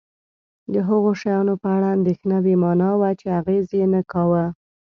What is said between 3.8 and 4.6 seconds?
نه کاوه.